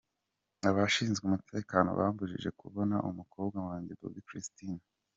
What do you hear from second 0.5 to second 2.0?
Abashinzwe umutekano